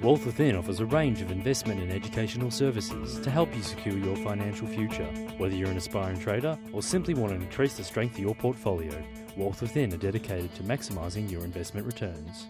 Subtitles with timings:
[0.00, 4.14] Wealth Within offers a range of investment and educational services to help you secure your
[4.18, 5.06] financial future.
[5.38, 8.92] Whether you're an aspiring trader or simply want to increase the strength of your portfolio,
[9.36, 12.46] Wealth Within are dedicated to maximising your investment returns.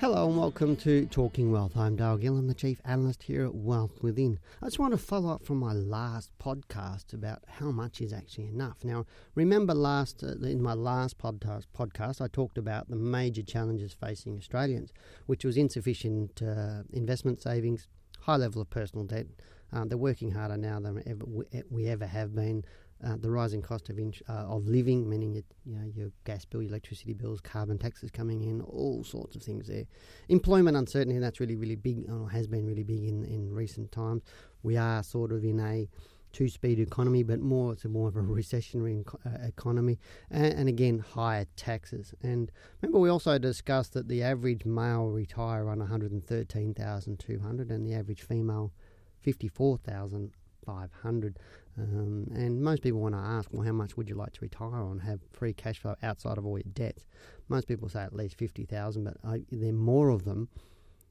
[0.00, 1.76] Hello and welcome to Talking Wealth.
[1.76, 2.38] I'm Dale Gillam.
[2.38, 4.38] I'm the Chief Analyst here at Wealth Within.
[4.62, 8.46] I just want to follow up from my last podcast about how much is actually
[8.46, 8.84] enough.
[8.84, 13.92] Now, remember last uh, in my last podcast, podcast, I talked about the major challenges
[13.92, 14.92] facing Australians,
[15.26, 17.88] which was insufficient uh, investment savings,
[18.20, 19.26] high level of personal debt.
[19.72, 21.24] Uh, they're working harder now than ever,
[21.70, 22.64] we ever have been
[23.06, 26.62] uh, the rising cost of in, uh, of living, meaning you know your gas bill,
[26.62, 29.84] your electricity bills, carbon taxes coming in, all sorts of things there.
[30.28, 34.22] Employment uncertainty that's really really big, or has been really big in in recent times.
[34.62, 35.88] We are sort of in a
[36.32, 39.98] two-speed economy, but more it's a more of a recessionary uh, economy,
[40.30, 42.14] and, and, again higher taxes.
[42.22, 42.50] And
[42.82, 47.18] remember, we also discussed that the average male retire on one hundred and thirteen thousand
[47.18, 48.72] two hundred, and the average female
[49.20, 50.32] fifty-four thousand
[50.68, 51.38] five hundred.
[51.78, 54.82] Um, and most people want to ask, well, how much would you like to retire
[54.82, 57.06] on, have free cash flow outside of all your debts?
[57.48, 60.48] Most people say at least 50,000, but I, there more of them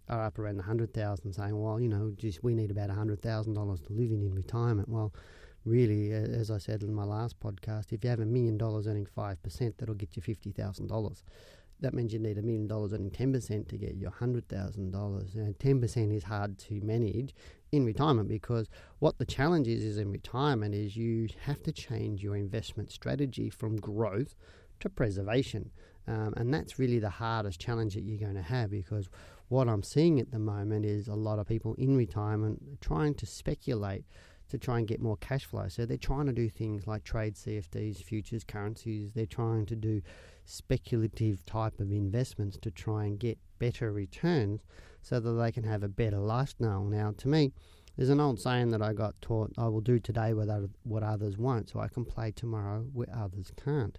[0.10, 3.94] are up around the 100,000 saying, well, you know, just we need about $100,000 to
[3.94, 4.90] live in in retirement.
[4.90, 5.14] Well,
[5.64, 9.08] really, as I said in my last podcast, if you have a million dollars earning
[9.18, 11.24] 5%, that'll get you $50,000
[11.80, 15.36] that means you need a million dollars earning 10% to get your $100,000.
[15.36, 17.36] And 10% is hard to manage
[17.72, 18.68] in retirement because
[19.00, 23.50] what the challenge is, is in retirement is you have to change your investment strategy
[23.50, 24.36] from growth
[24.80, 25.72] to preservation.
[26.08, 29.10] Um, and that's really the hardest challenge that you're going to have because
[29.50, 33.26] what I'm seeing at the moment is a lot of people in retirement trying to
[33.26, 34.06] speculate
[34.50, 35.68] to try and get more cash flow.
[35.68, 39.12] So they're trying to do things like trade CFDs, futures, currencies.
[39.14, 40.02] They're trying to do
[40.46, 44.62] speculative type of investments to try and get better returns
[45.02, 46.84] so that they can have a better lifestyle.
[46.84, 47.52] Now, to me,
[47.98, 51.70] there's an old saying that I got taught I will do today what others won't,
[51.70, 53.98] so I can play tomorrow where others can't.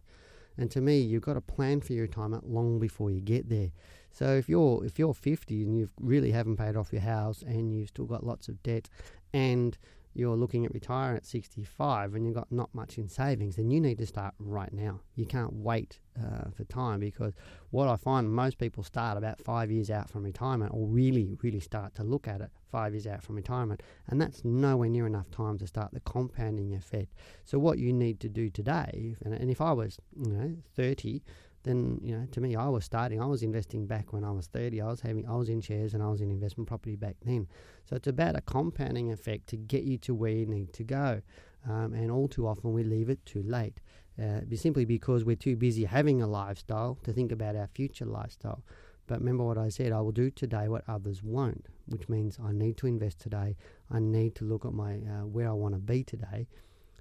[0.57, 3.71] And to me, you've got to plan for your retirement long before you get there.
[4.11, 7.73] So if you're if you're 50 and you really haven't paid off your house and
[7.73, 8.89] you've still got lots of debt
[9.33, 9.77] and
[10.19, 13.81] you're looking at retiring at 65 and you've got not much in savings, then you
[13.81, 15.01] need to start right now.
[15.15, 17.35] You can't wait uh, for time because
[17.71, 21.61] what I find most people start about five years out from retirement or really, really
[21.61, 23.83] start to look at it five years out from retirement.
[24.09, 27.15] And that's nowhere near enough time to start the compounding effect.
[27.45, 31.23] So, what you need to do today, and, if I was you know, 30,
[31.69, 34.47] then you know to me I was starting I was investing back when I was
[34.47, 37.17] 30 I was having I was in shares and I was in investment property back
[37.25, 37.47] then.
[37.85, 41.23] So it's about a compounding effect to get you to where you need to go
[41.69, 43.81] um, and all too often we leave it too late
[44.23, 48.63] uh, simply because we're too busy having a lifestyle to think about our future lifestyle.
[49.07, 52.53] But remember what I said I will do today what others won't which means I
[52.53, 53.57] need to invest today.
[53.91, 56.47] I need to look at my uh, where I want to be today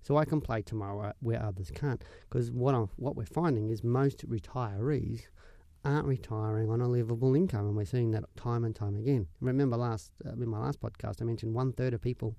[0.07, 2.01] so I can play tomorrow where others can't.
[2.29, 5.23] Because what I'm, what we're finding is most retirees
[5.83, 9.27] aren't retiring on a livable income, and we're seeing that time and time again.
[9.41, 12.37] Remember, last uh, in my last podcast, I mentioned one third of people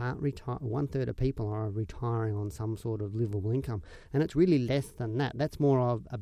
[0.00, 0.56] aren't retire.
[0.58, 4.58] One third of people are retiring on some sort of livable income, and it's really
[4.58, 5.38] less than that.
[5.38, 6.18] That's more of a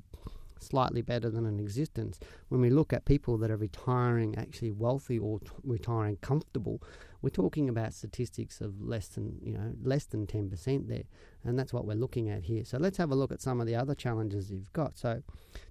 [0.61, 2.21] slightly better than an existence.
[2.49, 6.83] When we look at people that are retiring actually wealthy or t- retiring comfortable,
[7.25, 11.05] we're talking about statistics of less than you know less than ten percent there,
[11.43, 12.67] and that's what we're looking at here.
[12.67, 14.99] So let's have a look at some of the other challenges you've got.
[14.99, 15.23] So,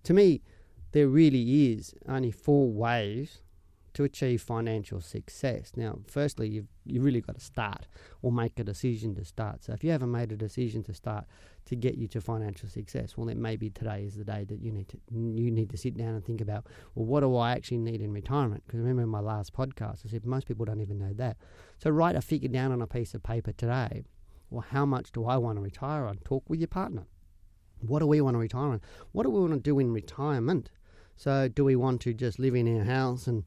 [0.02, 0.42] to me,
[0.94, 3.44] there really is only four ways
[3.94, 5.72] to achieve financial success.
[5.76, 7.88] Now, firstly, you've you really got to start
[8.22, 9.64] or make a decision to start.
[9.64, 11.26] So, if you haven't made a decision to start
[11.66, 14.72] to get you to financial success, well, then maybe today is the day that you
[14.72, 16.66] need to you need to sit down and think about,
[16.96, 18.64] well, what do I actually need in retirement?
[18.66, 21.38] Because remember in my last podcast, I said most people don't even know that.
[21.78, 24.06] So, write a figure down on a piece of paper today.
[24.50, 26.18] Well, how much do I want to retire on?
[26.18, 27.06] Talk with your partner.
[27.80, 28.82] What do we want to retire on?
[29.12, 30.70] What do we want to do in retirement?
[31.16, 33.44] So, do we want to just live in our house and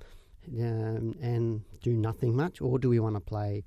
[0.59, 3.65] um, and do nothing much, or do we want to play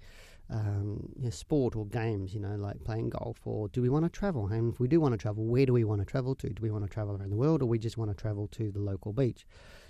[0.49, 4.05] um, you know, sport or games, you know, like playing golf, or do we want
[4.05, 4.47] to travel?
[4.47, 6.49] And if we do want to travel, where do we want to travel to?
[6.49, 8.71] Do we want to travel around the world, or we just want to travel to
[8.71, 9.45] the local beach?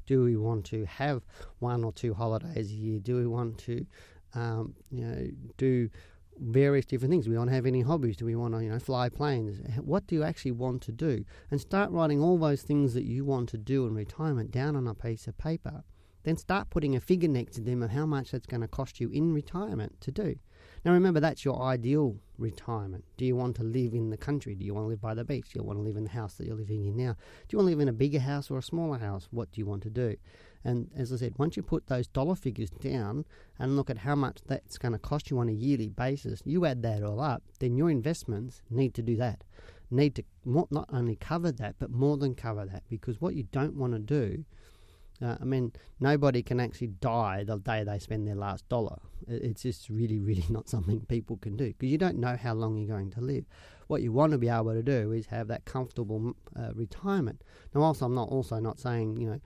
[0.06, 1.24] Do we want to have
[1.60, 3.00] one or two holidays a year?
[3.00, 3.86] Do we want to,
[4.34, 5.28] um, you know,
[5.58, 5.90] do
[6.42, 7.26] various different things.
[7.26, 8.16] Do we want to have any hobbies?
[8.16, 9.60] Do we want to, you know, fly planes?
[9.82, 11.26] What do you actually want to do?
[11.52, 14.88] And start writing all those things that you want to do in retirement down on
[14.88, 15.84] a piece of paper
[16.24, 19.00] then start putting a figure next to them of how much that's going to cost
[19.00, 20.36] you in retirement to do.
[20.86, 23.04] Now, remember, that's your ideal retirement.
[23.18, 24.56] Do you want to live in the country?
[24.56, 25.50] Do you want to live by the beach?
[25.52, 27.14] Do you want to live in the house that you're living in now?
[27.48, 29.28] Do you want to live in a bigger house or a smaller house?
[29.32, 30.16] What do you want to do?
[30.64, 33.26] And as I said, once you put those dollar figures down
[33.58, 36.66] and look at how much that's going to cost you on a yearly basis, you
[36.66, 39.44] add that all up, then your investments need to do that.
[39.92, 42.84] Need to not only cover that, but more than cover that.
[42.90, 44.46] Because what you don't want to do
[45.22, 49.00] uh, I mean, nobody can actually die the day they spend their last dollar.
[49.28, 52.78] It's just really, really not something people can do because you don't know how long
[52.78, 53.46] you're going to live.
[53.88, 57.44] What you want to be able to do is have that comfortable uh, retirement.
[57.74, 59.40] Now, also, I'm not also not saying you know.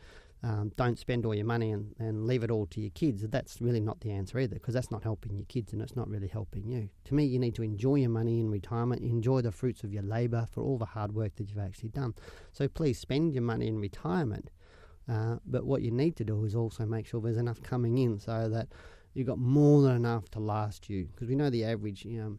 [0.46, 3.26] Um, don't spend all your money and, and leave it all to your kids.
[3.26, 6.10] That's really not the answer either, because that's not helping your kids and it's not
[6.10, 6.90] really helping you.
[7.06, 10.04] To me, you need to enjoy your money in retirement, enjoy the fruits of your
[10.04, 12.14] labour for all the hard work that you've actually done.
[12.52, 14.50] So please spend your money in retirement
[15.10, 18.20] uh, but what you need to do is also make sure there's enough coming in
[18.20, 18.68] so that
[19.14, 21.06] you've got more than enough to last you.
[21.06, 22.38] Because we know the average, you know,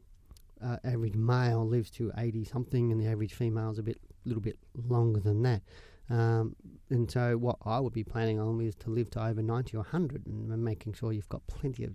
[0.67, 4.43] uh, average male lives to 80 something, and the average female is a bit, little
[4.43, 4.59] bit
[4.89, 5.63] longer than that.
[6.11, 6.55] Um,
[6.91, 9.81] and so, what I would be planning on is to live to over 90 or
[9.81, 11.95] 100 and making sure you've got plenty of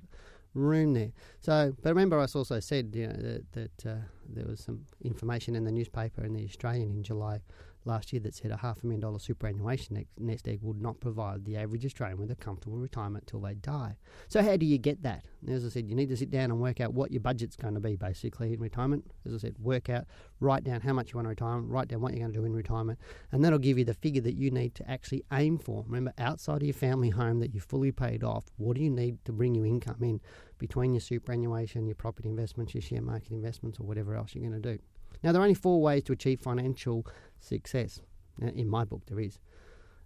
[0.53, 1.11] room there.
[1.41, 5.55] So, but remember, I also said you know, that, that uh, there was some information
[5.55, 7.41] in the newspaper in the Australian in July
[7.85, 11.45] last year that said a half a million dollar superannuation nest egg would not provide
[11.45, 13.95] the average Australian with a comfortable retirement till they die.
[14.27, 15.25] So how do you get that?
[15.47, 17.73] As I said, you need to sit down and work out what your budget's going
[17.73, 19.11] to be basically in retirement.
[19.25, 20.05] As I said, work out,
[20.39, 22.45] write down how much you want to retire, write down what you're going to do
[22.45, 22.99] in retirement,
[23.31, 25.83] and that'll give you the figure that you need to actually aim for.
[25.87, 29.23] Remember, outside of your family home that you fully paid off, what do you need
[29.25, 30.19] to bring you income in
[30.59, 34.61] between your superannuation, your property investments, your share market investments, or whatever else you're going
[34.61, 34.79] to do?
[35.23, 37.05] Now, there are only four ways to achieve financial
[37.39, 37.99] success.
[38.39, 39.39] In my book, there is.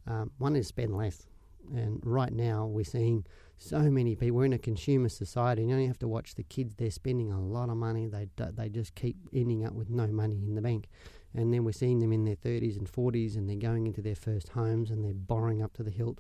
[0.07, 1.27] Um, one is spend less.
[1.73, 3.25] And right now, we're seeing
[3.57, 4.37] so many people.
[4.37, 6.75] We're in a consumer society, and you only have to watch the kids.
[6.75, 8.07] They're spending a lot of money.
[8.07, 10.87] They they just keep ending up with no money in the bank.
[11.35, 14.15] And then we're seeing them in their 30s and 40s, and they're going into their
[14.15, 16.19] first homes, and they're borrowing up to the hilt.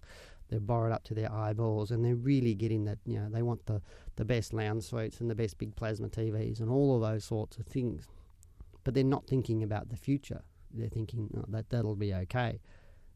[0.49, 2.99] They're borrowed up to their eyeballs, and they're really getting that.
[3.05, 3.81] You know, they want the
[4.15, 7.57] the best lounge suites and the best big plasma TVs and all of those sorts
[7.57, 8.07] of things.
[8.83, 10.41] But they're not thinking about the future
[10.73, 12.59] they're thinking oh, that that'll be okay.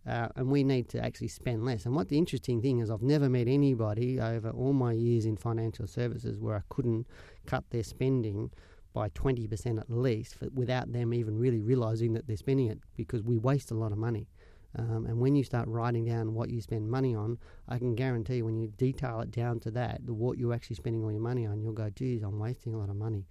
[0.08, 1.86] Uh, and we need to actually spend less.
[1.86, 5.36] And what the interesting thing is, I've never met anybody over all my years in
[5.36, 7.08] financial services where I couldn't
[7.46, 8.52] cut their spending
[8.94, 13.22] by 20% at least for, without them even really realizing that they're spending it because
[13.22, 14.30] we waste a lot of money.
[14.76, 17.38] Um, and when you start writing down what you spend money on,
[17.68, 21.04] I can guarantee when you detail it down to that, the, what you're actually spending
[21.04, 23.26] all your money on, you'll go, geez, I'm wasting a lot of money.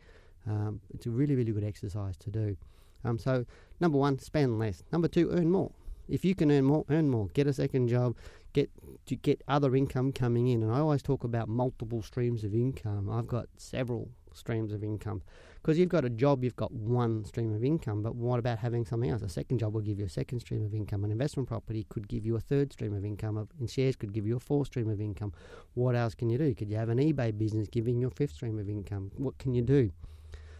[0.46, 2.56] Um, it's a really, really good exercise to do.
[3.04, 3.44] Um, so
[3.80, 4.82] number one, spend less.
[4.92, 5.72] Number two, earn more.
[6.08, 7.28] If you can earn more, earn more.
[7.28, 8.16] Get a second job.
[8.52, 8.70] Get
[9.06, 10.62] to get other income coming in.
[10.62, 13.10] And I always talk about multiple streams of income.
[13.10, 15.22] I've got several streams of income
[15.66, 18.00] because you've got a job, you've got one stream of income.
[18.00, 19.22] But what about having something else?
[19.22, 21.02] A second job will give you a second stream of income.
[21.02, 23.48] An investment property could give you a third stream of income.
[23.58, 25.32] And shares could give you a fourth stream of income.
[25.74, 26.54] What else can you do?
[26.54, 29.10] Could you have an eBay business giving you a fifth stream of income?
[29.16, 29.90] What can you do?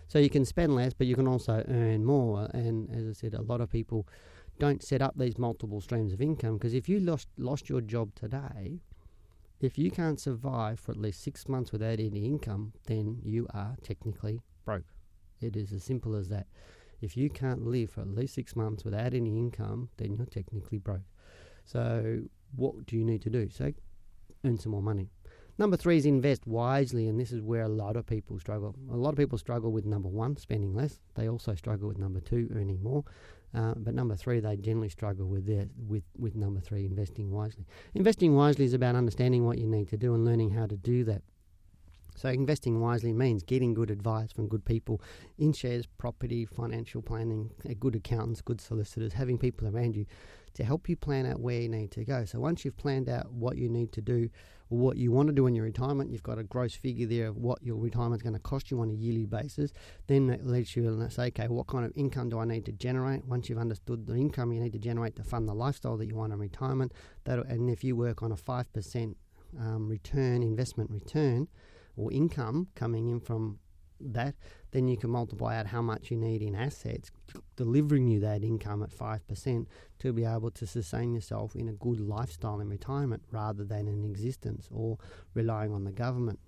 [0.08, 2.50] So you can spend less, but you can also earn more.
[2.52, 4.09] And as I said, a lot of people
[4.59, 8.12] don't set up these multiple streams of income because if you lost lost your job
[8.17, 8.81] today,
[9.61, 13.76] if you can't survive for at least six months without any income, then you are
[13.85, 14.95] technically broke.
[15.41, 16.47] It is as simple as that.
[17.00, 20.79] If you can't live for at least six months without any income, then you're technically
[20.79, 21.03] broke.
[21.65, 22.23] So,
[22.55, 23.50] what do you need to do?
[23.50, 23.73] So,
[24.45, 25.11] earn some more money.
[25.59, 28.75] Number three is invest wisely, and this is where a lot of people struggle.
[28.93, 31.00] A lot of people struggle with number one, spending less.
[31.14, 33.05] They also struggle with number two, earning more.
[33.55, 37.64] Uh, but number three, they generally struggle with their, with with number three, investing wisely.
[37.95, 41.05] Investing wisely is about understanding what you need to do and learning how to do
[41.05, 41.23] that.
[42.16, 45.00] So investing wisely means getting good advice from good people
[45.38, 50.06] in shares, property, financial planning, uh, good accountants, good solicitors, having people around you
[50.54, 52.25] to help you plan out where you need to go.
[52.25, 54.30] So once you've planned out what you need to do
[54.70, 57.28] or what you want to do in your retirement, you've got a gross figure there
[57.28, 59.75] of what your retirement's going to cost you on a yearly basis.
[60.06, 62.73] Then that lets you to say, okay, what kind of income do I need to
[62.73, 63.26] generate?
[63.26, 66.16] Once you've understood the income you need to generate to fund the lifestyle that you
[66.16, 66.92] want in retirement,
[67.25, 69.18] that and if you work on a five percent
[69.61, 71.49] um, return, investment return,
[71.97, 73.59] or income coming in from
[74.00, 74.35] that,
[74.73, 77.11] then you can multiply out how much you need in assets,
[77.57, 79.67] delivering you that income at 5%
[79.99, 84.05] to be able to sustain yourself in a good lifestyle in retirement rather than in
[84.05, 84.99] existence or
[85.35, 86.38] relying on the government.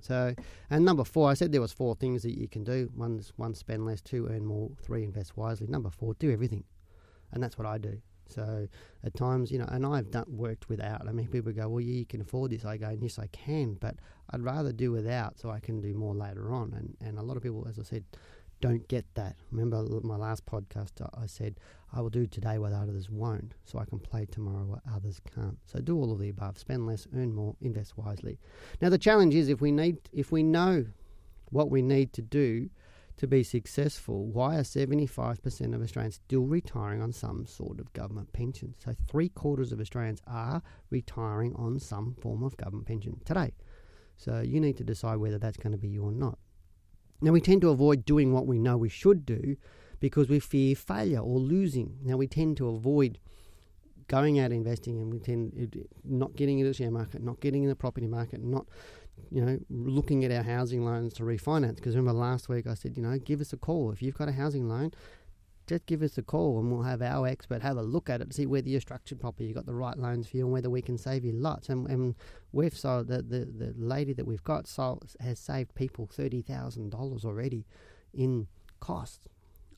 [0.00, 0.34] So,
[0.70, 2.90] and number four, I said there was four things that you can do.
[2.94, 4.00] One's one, spend less.
[4.00, 4.70] Two, earn more.
[4.82, 5.66] Three, invest wisely.
[5.66, 6.64] Number four, do everything,
[7.32, 8.00] and that's what I do.
[8.28, 8.68] So
[9.04, 11.08] at times, you know, and I've done, worked without.
[11.08, 12.64] I mean, people go, well, yeah, you can afford this.
[12.64, 13.96] I go, yes, I can, but
[14.30, 16.72] I'd rather do without so I can do more later on.
[16.74, 18.04] And, and a lot of people, as I said,
[18.60, 19.36] don't get that.
[19.50, 21.58] Remember my last podcast, I said,
[21.92, 25.58] I will do today what others won't, so I can play tomorrow what others can't.
[25.66, 26.58] So do all of the above.
[26.58, 28.38] Spend less, earn more, invest wisely.
[28.80, 30.86] Now the challenge is if we need, if we know
[31.50, 32.70] what we need to do
[33.18, 38.32] to be successful, why are 75% of Australians still retiring on some sort of government
[38.32, 38.74] pension?
[38.78, 43.52] So three quarters of Australians are retiring on some form of government pension today.
[44.16, 46.38] So you need to decide whether that's going to be you or not.
[47.20, 49.56] Now, we tend to avoid doing what we know we should do
[50.00, 51.98] because we fear failure or losing.
[52.02, 53.18] Now, we tend to avoid
[54.08, 57.68] going out investing and we tend not getting into the share market, not getting in
[57.68, 58.66] the property market, not
[59.30, 61.76] you know looking at our housing loans to refinance.
[61.76, 64.28] Because remember last week I said, you know, give us a call if you've got
[64.28, 64.92] a housing loan
[65.66, 68.32] just give us a call and we'll have our expert have a look at it
[68.32, 70.82] see whether you're structured properly, you've got the right loans for you, and whether we
[70.82, 71.68] can save you lots.
[71.68, 72.14] And, and
[72.52, 76.90] we've sold the, the, the lady that we've got sold, has saved people thirty thousand
[76.90, 77.66] dollars already
[78.12, 78.46] in
[78.80, 79.26] costs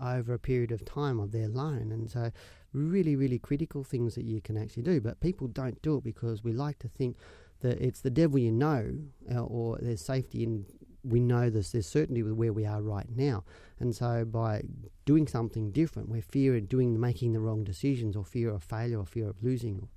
[0.01, 1.91] over a period of time of their loan.
[1.93, 2.31] And so,
[2.73, 5.01] really, really critical things that you can actually do.
[5.01, 7.17] But people don't do it because we like to think
[7.61, 8.93] that it's the devil you know,
[9.33, 10.65] uh, or there's safety in
[11.05, 13.45] we know this, there's certainty with where we are right now.
[13.81, 14.63] And so by
[15.05, 18.99] doing something different, we're fear of doing, making the wrong decisions or fear of failure
[18.99, 19.89] or fear of losing.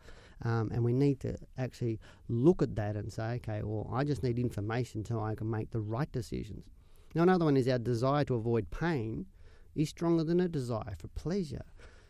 [0.43, 4.23] Um, and we need to actually look at that and say, okay, well, I just
[4.23, 6.65] need information so I can make the right decisions.
[7.13, 9.25] Now, another one is our desire to avoid pain
[9.75, 11.65] is stronger than a desire for pleasure.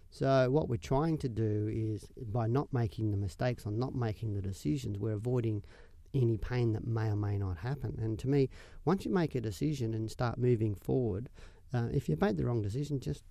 [0.09, 4.33] So, what we're trying to do is by not making the mistakes or not making
[4.33, 5.63] the decisions, we're avoiding
[6.13, 7.97] any pain that may or may not happen.
[8.01, 8.49] And to me,
[8.85, 11.29] once you make a decision and start moving forward,
[11.73, 13.23] uh, if you've made the wrong decision, just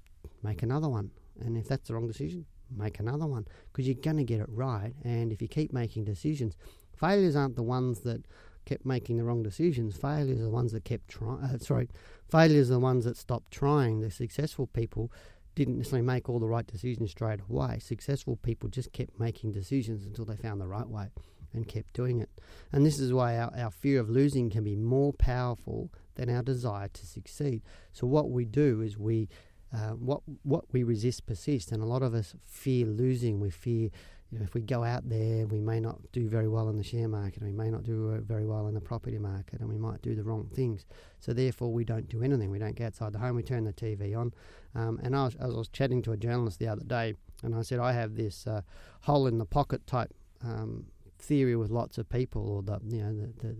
[0.42, 1.10] make another one.
[1.40, 4.48] And if that's the wrong decision, make another one because you're going to get it
[4.48, 4.92] right.
[5.04, 6.56] And if you keep making decisions,
[6.96, 8.24] failures aren't the ones that
[8.66, 9.96] kept making the wrong decisions.
[9.96, 11.40] Failures are the ones that kept trying.
[11.40, 11.88] Uh, sorry,
[12.30, 14.00] failures are the ones that stopped trying.
[14.00, 15.12] The successful people
[15.54, 17.78] didn't necessarily make all the right decisions straight away.
[17.80, 21.08] Successful people just kept making decisions until they found the right way
[21.52, 22.30] and kept doing it.
[22.72, 26.42] And this is why our, our fear of losing can be more powerful than our
[26.42, 27.62] desire to succeed.
[27.92, 29.28] So what we do is we
[29.72, 33.38] uh, what what we resist persists, and a lot of us fear losing.
[33.38, 33.90] We fear,
[34.30, 36.82] you know, if we go out there, we may not do very well in the
[36.82, 40.02] share market, we may not do very well in the property market, and we might
[40.02, 40.86] do the wrong things.
[41.20, 42.50] So therefore, we don't do anything.
[42.50, 43.36] We don't get outside the home.
[43.36, 44.32] We turn the TV on.
[44.74, 47.14] Um, and I was, I was chatting to a journalist the other day,
[47.44, 48.62] and I said I have this uh,
[49.02, 50.86] hole in the pocket type um,
[51.20, 53.56] theory with lots of people, or the you know the, the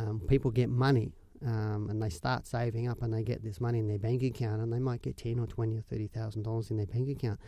[0.00, 1.12] um, people get money
[1.44, 4.60] um, and they start saving up and they get this money in their bank account
[4.60, 7.40] and they might get ten or twenty or thirty thousand dollars in their bank account,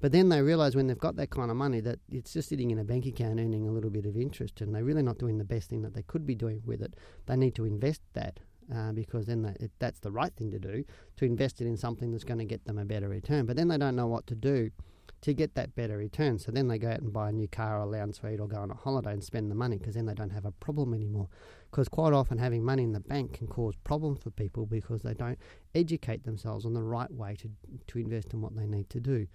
[0.00, 2.70] but then they realise when they've got that kind of money that it's just sitting
[2.70, 5.38] in a bank account earning a little bit of interest and they're really not doing
[5.38, 6.94] the best thing that they could be doing with it.
[7.26, 8.40] They need to invest that.
[8.74, 10.84] Uh, because then they, that's the right thing to do
[11.16, 13.46] to invest it in something that's going to get them a better return.
[13.46, 14.72] But then they don't know what to do
[15.22, 16.38] to get that better return.
[16.38, 18.46] So then they go out and buy a new car or a lounge suite or
[18.46, 20.94] go on a holiday and spend the money because then they don't have a problem
[20.94, 21.28] anymore.
[21.70, 25.14] Because quite often having money in the bank can cause problems for people because they
[25.14, 25.38] don't
[25.74, 27.50] educate themselves on the right way to,
[27.88, 29.26] to invest in what they need to do.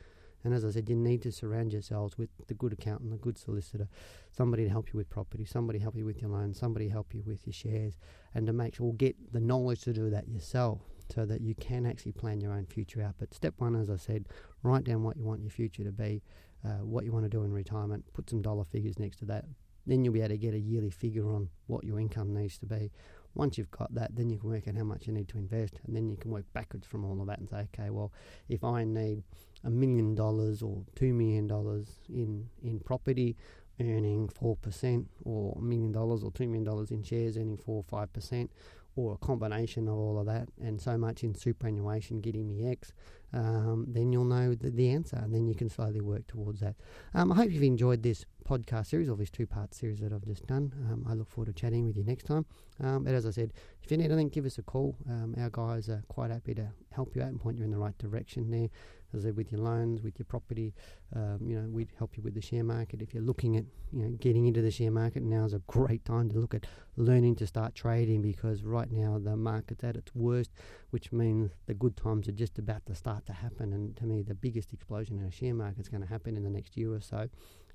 [0.43, 3.37] And as I said, you need to surround yourselves with the good accountant, the good
[3.37, 3.87] solicitor,
[4.31, 7.21] somebody to help you with property, somebody help you with your loan, somebody help you
[7.25, 7.99] with your shares,
[8.33, 10.81] and to make sure get the knowledge to do that yourself
[11.13, 13.15] so that you can actually plan your own future out.
[13.19, 14.27] But step one, as I said,
[14.63, 16.21] write down what you want your future to be,
[16.65, 19.45] uh, what you want to do in retirement, put some dollar figures next to that.
[19.87, 22.65] Then you'll be able to get a yearly figure on what your income needs to
[22.67, 22.91] be.
[23.33, 25.79] Once you've got that, then you can work out how much you need to invest,
[25.85, 28.11] and then you can work backwards from all of that and say, okay, well,
[28.49, 29.23] if I need
[29.63, 33.37] a million dollars or two million dollars in in property,
[33.79, 37.77] earning four percent, or a million dollars or two million dollars in shares, earning four
[37.77, 38.51] or five percent,
[38.95, 42.93] or a combination of all of that, and so much in superannuation getting me X,
[43.33, 46.75] um, then you'll know the, the, answer, and then you can slowly work towards that.
[47.13, 50.25] Um, I hope you've enjoyed this podcast series or this two part series that I've
[50.25, 50.73] just done.
[50.89, 52.45] Um, I look forward to chatting with you next time.
[52.81, 54.97] Um, but as I said, if you need anything, give us a call.
[55.09, 57.77] Um, our guys are quite happy to help you out and point you in the
[57.77, 58.67] right direction there
[59.13, 60.73] as I said, with your loans, with your property.
[61.15, 63.01] Um, you know, we'd help you with the share market.
[63.01, 66.05] If you're looking at, you know, getting into the share market, now is a great
[66.05, 66.65] time to look at
[66.95, 70.51] learning to start trading because right now the market's at its worst,
[70.91, 73.73] which means the good times are just about to start to happen.
[73.73, 76.43] And to me, the biggest explosion in a share market is going to happen in
[76.43, 77.27] the next year or so.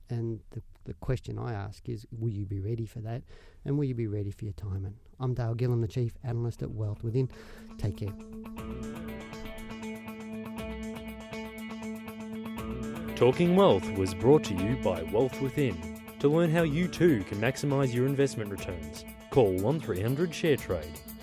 [0.08, 3.22] And the, the question I ask is, will you be ready for that?
[3.64, 4.84] And will you be ready for your time?
[4.84, 7.28] And I'm Dale Gillam, the Chief Analyst at Wealth Within.
[7.78, 9.15] Take care.
[13.16, 16.02] Talking Wealth was brought to you by Wealth Within.
[16.18, 21.15] To learn how you too can maximise your investment returns, call 1300 ShareTrade